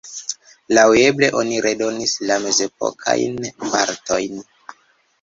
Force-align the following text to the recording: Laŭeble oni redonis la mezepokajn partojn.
Laŭeble 0.77 1.29
oni 1.41 1.59
redonis 1.67 2.17
la 2.31 2.41
mezepokajn 2.49 3.41
partojn. 3.71 4.47